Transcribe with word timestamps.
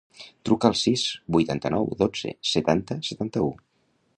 Truca 0.47 0.69
al 0.69 0.77
sis, 0.83 1.03
vuitanta-nou, 1.35 1.85
dotze, 2.01 2.33
setanta, 2.53 2.99
setanta-u. 3.11 3.53